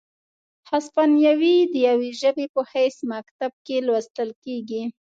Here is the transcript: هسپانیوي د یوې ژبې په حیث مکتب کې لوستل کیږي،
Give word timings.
هسپانیوي 0.71 1.55
د 1.71 1.75
یوې 1.87 2.11
ژبې 2.21 2.45
په 2.55 2.61
حیث 2.71 2.97
مکتب 3.13 3.51
کې 3.65 3.77
لوستل 3.87 4.29
کیږي، 4.43 4.83